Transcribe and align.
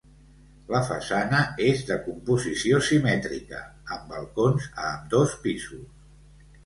La 0.75 0.79
façana 0.85 1.41
és 1.65 1.83
de 1.89 1.97
composició 2.07 2.79
simètrica, 2.87 3.61
amb 3.97 4.09
balcons 4.15 4.67
a 4.73 4.85
ambdós 4.95 5.37
pisos. 5.45 6.49